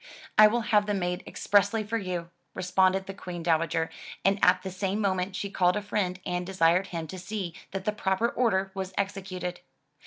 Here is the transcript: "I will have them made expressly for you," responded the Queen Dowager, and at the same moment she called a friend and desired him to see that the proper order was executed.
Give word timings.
"I 0.35 0.47
will 0.47 0.61
have 0.61 0.87
them 0.87 0.97
made 0.97 1.21
expressly 1.27 1.83
for 1.83 1.99
you," 1.99 2.31
responded 2.55 3.05
the 3.05 3.13
Queen 3.13 3.43
Dowager, 3.43 3.91
and 4.25 4.39
at 4.43 4.63
the 4.63 4.71
same 4.71 4.99
moment 4.99 5.35
she 5.35 5.51
called 5.51 5.77
a 5.77 5.81
friend 5.83 6.19
and 6.25 6.43
desired 6.43 6.87
him 6.87 7.05
to 7.05 7.19
see 7.19 7.53
that 7.69 7.85
the 7.85 7.91
proper 7.91 8.27
order 8.29 8.71
was 8.73 8.95
executed. 8.97 9.59